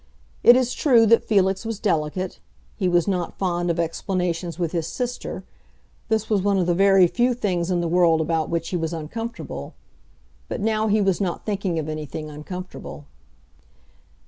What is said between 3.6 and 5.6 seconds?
of explanations with his sister;